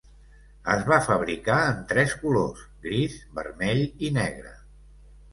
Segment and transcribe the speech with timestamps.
[0.75, 4.55] Es va fabricar en tres colors: gris, vermell i negre.